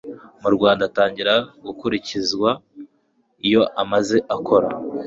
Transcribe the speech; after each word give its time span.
mu 0.41 0.49
rwanda 0.55 0.81
atangira 0.89 1.33
gukurikizwa 1.65 2.49
iyo 3.47 3.63
amaze 3.81 4.17
akora 4.35 4.67